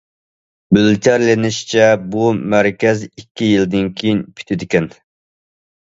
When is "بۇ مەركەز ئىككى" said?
2.15-3.53